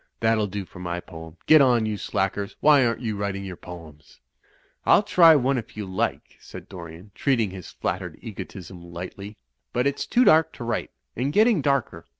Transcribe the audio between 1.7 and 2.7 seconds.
you slackers;